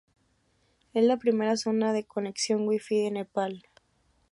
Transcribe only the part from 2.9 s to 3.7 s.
de Nepal.